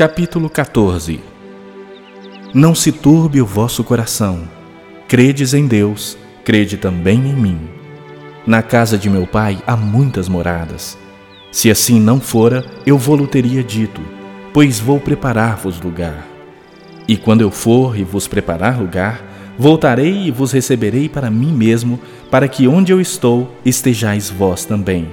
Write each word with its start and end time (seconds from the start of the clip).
Capítulo 0.00 0.48
14 0.48 1.20
Não 2.54 2.74
se 2.74 2.90
turbe 2.90 3.42
o 3.42 3.44
vosso 3.44 3.84
coração. 3.84 4.48
Credes 5.06 5.52
em 5.52 5.66
Deus, 5.66 6.16
crede 6.42 6.78
também 6.78 7.18
em 7.18 7.34
mim. 7.34 7.60
Na 8.46 8.62
casa 8.62 8.96
de 8.96 9.10
meu 9.10 9.26
pai 9.26 9.62
há 9.66 9.76
muitas 9.76 10.26
moradas. 10.26 10.96
Se 11.52 11.70
assim 11.70 12.00
não 12.00 12.18
fora, 12.18 12.64
eu 12.86 12.96
vou-lo 12.96 13.26
teria 13.26 13.62
dito, 13.62 14.00
pois 14.54 14.80
vou 14.80 14.98
preparar-vos 14.98 15.78
lugar. 15.78 16.26
E 17.06 17.18
quando 17.18 17.42
eu 17.42 17.50
for 17.50 17.94
e 17.94 18.02
vos 18.02 18.26
preparar 18.26 18.80
lugar, 18.80 19.22
voltarei 19.58 20.28
e 20.28 20.30
vos 20.30 20.50
receberei 20.50 21.10
para 21.10 21.30
mim 21.30 21.52
mesmo, 21.52 22.00
para 22.30 22.48
que 22.48 22.66
onde 22.66 22.90
eu 22.90 23.02
estou 23.02 23.54
estejais 23.66 24.30
vós 24.30 24.64
também. 24.64 25.10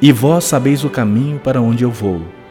E 0.00 0.10
vós 0.10 0.42
sabeis 0.42 0.82
o 0.82 0.90
caminho 0.90 1.38
para 1.38 1.62
onde 1.62 1.84
eu 1.84 1.90
vou. 1.92 2.41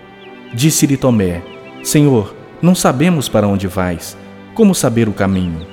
Disse-lhe 0.54 0.98
Tomé: 0.98 1.42
Senhor, 1.84 2.36
não 2.62 2.76
sabemos 2.76 3.28
para 3.30 3.48
onde 3.48 3.68
vais. 3.68 4.18
Como 4.54 4.76
saber 4.76 5.08
o 5.08 5.14
caminho? 5.14 5.66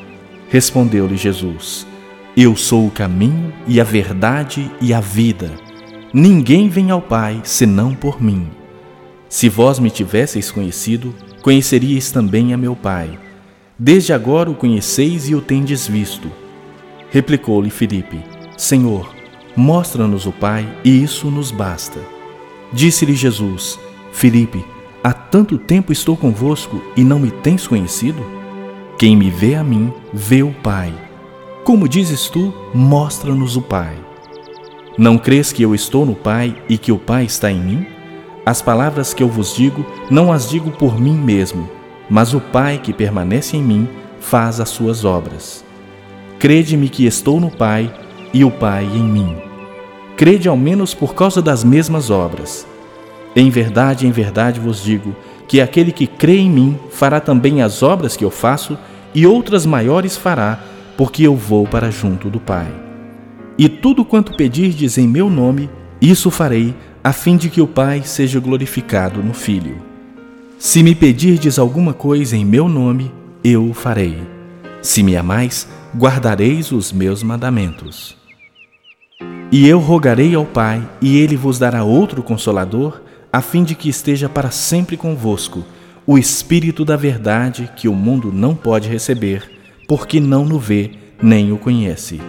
Respondeu-lhe 0.49 1.17
Jesus: 1.17 1.87
Eu 2.37 2.57
sou 2.57 2.87
o 2.87 2.91
caminho 2.91 3.53
e 3.67 3.81
a 3.81 3.85
verdade 3.85 4.71
e 4.81 4.95
a 4.95 5.01
vida. 5.01 5.51
Ninguém 6.13 6.69
vem 6.69 6.91
ao 6.91 7.03
Pai 7.03 7.41
senão 7.45 7.95
por 7.95 8.23
mim. 8.23 8.49
Se 9.29 9.49
vós 9.49 9.79
me 9.79 9.91
tivesseis 9.91 10.51
conhecido, 10.51 11.15
conheceríeis 11.43 12.11
também 12.11 12.55
a 12.55 12.57
meu 12.57 12.75
Pai. 12.75 13.19
Desde 13.79 14.13
agora 14.13 14.51
o 14.51 14.55
conheceis 14.55 15.29
e 15.29 15.35
o 15.35 15.41
tendes 15.41 15.87
visto. 15.87 16.31
Replicou-lhe 17.11 17.69
Filipe: 17.69 18.21
Senhor, 18.57 19.15
mostra-nos 19.55 20.25
o 20.25 20.33
Pai, 20.33 20.67
e 20.85 21.03
isso 21.03 21.31
nos 21.31 21.51
basta. 21.51 22.01
Disse-lhe 22.73 23.15
Jesus: 23.15 23.79
Filipe, 24.19 24.65
há 25.05 25.13
tanto 25.13 25.57
tempo 25.57 25.93
estou 25.93 26.17
convosco 26.17 26.83
e 26.97 27.05
não 27.05 27.21
me 27.21 27.31
tens 27.31 27.69
conhecido? 27.69 28.21
Quem 28.99 29.17
me 29.17 29.31
vê 29.31 29.55
a 29.55 29.63
mim, 29.63 29.93
vê 30.13 30.43
o 30.43 30.51
Pai. 30.51 30.93
Como 31.63 31.89
dizes 31.89 32.29
tu, 32.29 32.53
mostra-nos 32.75 33.57
o 33.57 33.63
Pai. 33.63 33.95
Não 34.99 35.17
crês 35.17 35.53
que 35.53 35.63
eu 35.63 35.73
estou 35.73 36.05
no 36.05 36.17
Pai 36.17 36.61
e 36.69 36.77
que 36.77 36.91
o 36.91 36.99
Pai 36.99 37.27
está 37.27 37.49
em 37.49 37.61
mim? 37.61 37.87
As 38.45 38.61
palavras 38.61 39.15
que 39.15 39.23
eu 39.23 39.29
vos 39.29 39.55
digo, 39.55 39.87
não 40.11 40.33
as 40.33 40.51
digo 40.51 40.73
por 40.73 41.01
mim 41.01 41.15
mesmo, 41.17 41.71
mas 42.11 42.35
o 42.35 42.41
Pai 42.41 42.81
que 42.83 42.93
permanece 42.93 43.57
em 43.57 43.63
mim 43.63 43.89
faz 44.19 44.59
as 44.59 44.71
suas 44.71 45.05
obras. 45.05 45.65
Crede-me 46.41 46.89
que 46.89 47.07
estou 47.07 47.39
no 47.39 47.53
Pai 47.53 47.95
e 48.35 48.45
o 48.45 48.51
Pai 48.51 48.83
em 48.83 49.05
mim. 49.05 49.37
Crede 50.17 50.49
ao 50.49 50.57
menos 50.57 50.93
por 50.93 51.15
causa 51.15 51.41
das 51.41 51.63
mesmas 51.63 52.11
obras. 52.11 52.67
Em 53.37 53.51
verdade, 53.51 54.07
em 54.07 54.11
verdade 54.11 54.59
vos 54.61 54.83
digo 54.83 55.15
que 55.47 55.61
aquele 55.61 55.93
que 55.93 56.07
crê 56.07 56.39
em 56.39 56.51
mim 56.51 56.79
fará 56.91 57.21
também 57.21 57.63
as 57.63 57.83
obras 57.83 58.17
que 58.17 58.25
eu 58.25 58.31
faço 58.31 58.77
e 59.15 59.27
outras 59.27 59.65
maiores 59.65 60.17
fará, 60.17 60.61
porque 60.97 61.23
eu 61.23 61.35
vou 61.35 61.67
para 61.67 61.91
junto 61.91 62.29
do 62.29 62.39
Pai. 62.39 62.69
E 63.57 63.69
tudo 63.69 64.05
quanto 64.05 64.37
pedirdes 64.37 64.99
em 64.99 65.09
meu 65.09 65.31
nome, 65.31 65.71
isso 66.01 66.31
farei, 66.31 66.75
a 67.03 67.13
fim 67.13 67.37
de 67.37 67.49
que 67.49 67.61
o 67.61 67.67
Pai 67.67 68.03
seja 68.05 68.39
glorificado 68.39 69.23
no 69.23 69.33
Filho. 69.33 69.77
Se 70.59 70.83
me 70.83 70.95
pedirdes 70.95 71.59
alguma 71.59 71.95
coisa 71.95 72.37
em 72.37 72.45
meu 72.45 72.69
nome, 72.69 73.13
eu 73.43 73.69
o 73.69 73.75
farei. 73.75 74.19
Se 74.83 75.03
me 75.03 75.17
amais, 75.17 75.69
guardareis 75.97 76.73
os 76.73 76.93
meus 76.93 77.23
mandamentos. 77.23 78.17
E 79.51 79.67
eu 79.67 79.79
rogarei 79.79 80.35
ao 80.35 80.45
Pai, 80.45 80.87
e 81.01 81.17
ele 81.19 81.37
vos 81.37 81.59
dará 81.59 81.83
outro 81.83 82.23
consolador 82.23 83.01
a 83.39 83.41
fim 83.41 83.63
de 83.63 83.77
que 83.77 83.89
esteja 83.89 84.29
para 84.29 84.51
sempre 84.51 84.97
convosco 84.97 85.65
o 86.05 86.19
Espírito 86.19 86.85
da 86.85 86.97
Verdade 86.97 87.71
que 87.77 87.87
o 87.87 87.95
mundo 87.95 88.33
não 88.33 88.53
pode 88.53 88.89
receber, 88.89 89.49
porque 89.87 90.19
não 90.19 90.45
no 90.45 90.59
vê 90.59 90.91
nem 91.23 91.53
o 91.53 91.57
conhece. 91.57 92.21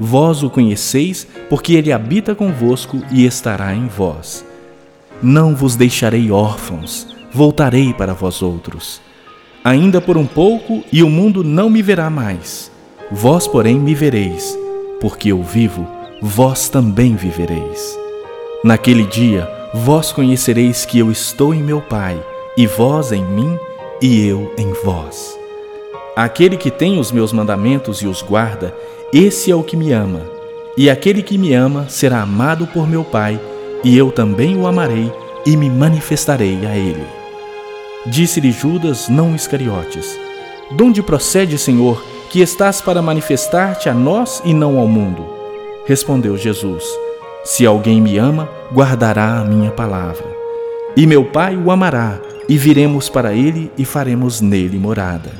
Vós 0.00 0.42
o 0.42 0.50
conheceis, 0.50 1.28
porque 1.48 1.74
ele 1.74 1.92
habita 1.92 2.34
convosco 2.34 3.00
e 3.12 3.24
estará 3.24 3.72
em 3.72 3.86
vós. 3.86 4.44
Não 5.22 5.54
vos 5.54 5.76
deixarei 5.76 6.32
órfãos, 6.32 7.06
voltarei 7.32 7.94
para 7.94 8.12
vós 8.12 8.42
outros. 8.42 9.00
Ainda 9.62 10.00
por 10.00 10.16
um 10.16 10.26
pouco, 10.26 10.82
e 10.90 11.04
o 11.04 11.08
mundo 11.08 11.44
não 11.44 11.70
me 11.70 11.82
verá 11.82 12.10
mais. 12.10 12.68
Vós, 13.12 13.46
porém, 13.46 13.78
me 13.78 13.94
vereis, 13.94 14.58
porque 15.00 15.30
eu 15.30 15.40
vivo, 15.40 15.86
vós 16.20 16.68
também 16.68 17.14
vivereis. 17.14 17.96
Naquele 18.64 19.06
dia, 19.06 19.61
Vós 19.74 20.12
conhecereis 20.12 20.84
que 20.84 20.98
eu 20.98 21.10
estou 21.10 21.54
em 21.54 21.62
meu 21.62 21.80
Pai, 21.80 22.22
e 22.58 22.66
vós 22.66 23.10
em 23.10 23.24
mim, 23.24 23.58
e 24.02 24.26
eu 24.28 24.52
em 24.58 24.70
vós. 24.84 25.38
Aquele 26.14 26.58
que 26.58 26.70
tem 26.70 26.98
os 26.98 27.10
meus 27.10 27.32
mandamentos 27.32 28.02
e 28.02 28.06
os 28.06 28.20
guarda, 28.20 28.76
esse 29.14 29.50
é 29.50 29.56
o 29.56 29.62
que 29.62 29.74
me 29.74 29.90
ama. 29.90 30.20
E 30.76 30.90
aquele 30.90 31.22
que 31.22 31.38
me 31.38 31.54
ama 31.54 31.86
será 31.88 32.20
amado 32.20 32.66
por 32.66 32.86
meu 32.86 33.02
Pai, 33.02 33.40
e 33.82 33.96
eu 33.96 34.12
também 34.12 34.58
o 34.58 34.66
amarei 34.66 35.10
e 35.46 35.56
me 35.56 35.70
manifestarei 35.70 36.66
a 36.66 36.76
ele. 36.76 37.06
Disse-lhe 38.04 38.52
Judas, 38.52 39.08
não 39.08 39.34
Iscariotes: 39.34 40.18
De 40.70 40.82
onde 40.82 41.02
procede, 41.02 41.56
Senhor, 41.56 42.04
que 42.28 42.42
estás 42.42 42.82
para 42.82 43.00
manifestar-te 43.00 43.88
a 43.88 43.94
nós 43.94 44.42
e 44.44 44.52
não 44.52 44.78
ao 44.78 44.86
mundo? 44.86 45.24
Respondeu 45.86 46.36
Jesus: 46.36 46.84
se 47.44 47.66
alguém 47.66 48.00
me 48.00 48.18
ama, 48.18 48.48
guardará 48.72 49.40
a 49.40 49.44
minha 49.44 49.70
palavra. 49.70 50.24
E 50.96 51.06
meu 51.06 51.24
Pai 51.24 51.56
o 51.56 51.70
amará, 51.70 52.20
e 52.48 52.56
viremos 52.56 53.08
para 53.08 53.32
ele 53.32 53.70
e 53.76 53.84
faremos 53.84 54.40
nele 54.40 54.78
morada. 54.78 55.30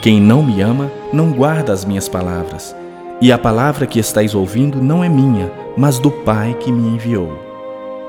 Quem 0.00 0.20
não 0.20 0.42
me 0.42 0.62
ama, 0.62 0.90
não 1.12 1.32
guarda 1.32 1.72
as 1.72 1.84
minhas 1.84 2.08
palavras. 2.08 2.74
E 3.20 3.30
a 3.30 3.36
palavra 3.36 3.86
que 3.86 3.98
estáis 3.98 4.34
ouvindo 4.34 4.80
não 4.80 5.04
é 5.04 5.08
minha, 5.08 5.50
mas 5.76 5.98
do 5.98 6.10
Pai 6.10 6.56
que 6.58 6.72
me 6.72 6.94
enviou. 6.94 7.36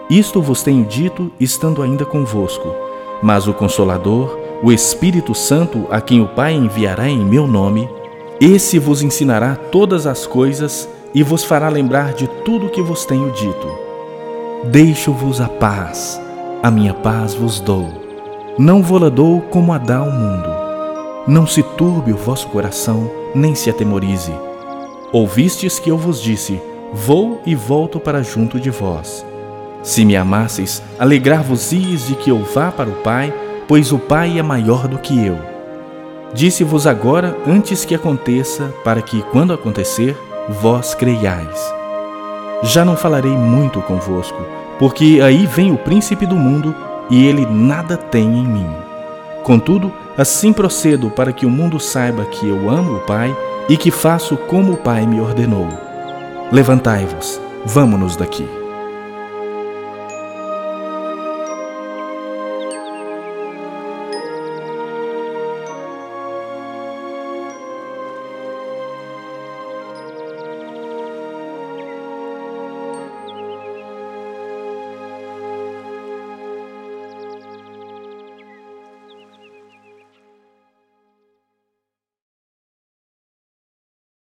Isto 0.10 0.42
vos 0.42 0.64
tenho 0.64 0.86
dito, 0.86 1.32
estando 1.40 1.82
ainda 1.82 2.06
convosco. 2.06 2.74
Mas 3.22 3.48
o 3.48 3.54
Consolador, 3.54 4.40
o 4.64 4.72
Espírito 4.72 5.36
Santo, 5.36 5.88
a 5.92 6.00
quem 6.00 6.22
o 6.22 6.28
Pai 6.28 6.54
enviará 6.54 7.10
em 7.10 7.26
meu 7.26 7.46
nome, 7.46 7.90
esse 8.40 8.80
vos 8.80 9.02
ensinará 9.02 9.56
todas 9.56 10.08
as 10.08 10.26
coisas 10.26 10.88
e 11.14 11.24
vos 11.24 11.44
fará 11.44 11.70
lembrar 11.70 12.14
de 12.14 12.28
tudo 12.44 12.68
o 12.68 12.70
que 12.70 12.82
vos 12.82 13.06
tenho 13.06 13.32
dito. 13.32 13.68
Deixo-vos 14.66 15.42
a 15.42 15.48
paz, 15.48 16.22
a 16.62 16.70
minha 16.70 16.94
paz 16.94 17.34
vos 17.34 17.60
dou. 17.60 17.88
Não 18.58 18.84
vou-la 18.84 19.10
dou 19.10 19.42
como 19.42 19.72
a 19.72 19.78
dá 19.78 20.02
o 20.02 20.12
mundo. 20.12 20.50
Não 21.28 21.48
se 21.48 21.64
turbe 21.64 22.12
o 22.12 22.18
vosso 22.18 22.48
coração, 22.48 23.10
nem 23.34 23.56
se 23.56 23.70
atemorize. 23.70 24.34
Ouvistes 25.12 25.80
que 25.80 25.90
eu 25.90 25.98
vos 25.98 26.22
disse: 26.22 26.62
Vou 26.94 27.42
e 27.46 27.56
volto 27.56 28.00
para 28.00 28.22
junto 28.22 28.60
de 28.60 28.70
vós. 28.70 29.26
Se 29.82 30.04
me 30.04 30.16
amasseis, 30.16 30.84
alegrar-vos-ies 31.00 32.08
de 32.08 32.16
que 32.16 32.30
eu 32.30 32.44
vá 32.44 32.72
para 32.72 32.90
o 32.90 32.96
Pai, 32.96 33.34
pois 33.68 33.92
o 33.92 33.98
Pai 33.98 34.38
é 34.38 34.44
maior 34.44 34.88
do 34.88 34.98
que 34.98 35.26
eu. 35.26 35.38
Disse-vos 36.34 36.86
agora 36.86 37.36
antes 37.48 37.86
que 37.86 37.96
aconteça, 37.96 38.74
para 38.84 39.02
que, 39.02 39.22
quando 39.32 39.54
acontecer, 39.54 40.18
vós 40.50 40.96
creiais. 40.96 41.74
Já 42.64 42.84
não 42.84 42.98
falarei 42.98 43.32
muito 43.32 43.82
convosco, 43.82 44.38
porque 44.78 45.20
aí 45.24 45.46
vem 45.46 45.72
o 45.72 45.78
príncipe 45.78 46.26
do 46.26 46.36
mundo 46.36 46.76
e 47.10 47.26
ele 47.26 47.46
nada 47.46 47.96
tem 47.96 48.26
em 48.26 48.48
mim. 48.48 48.70
Contudo, 49.44 49.92
assim 50.18 50.52
procedo 50.52 51.10
para 51.10 51.32
que 51.32 51.46
o 51.46 51.50
mundo 51.50 51.80
saiba 51.80 52.26
que 52.26 52.48
eu 52.48 52.70
amo 52.70 52.98
o 52.98 53.00
Pai 53.02 53.36
e 53.70 53.78
que 53.78 53.92
faço 53.92 54.36
como 54.36 54.74
o 54.74 54.78
Pai 54.78 55.06
me 55.06 55.22
ordenou. 55.22 55.68
Levantai-vos, 56.52 57.40
vamo-nos 57.66 58.16
daqui. 58.16 58.59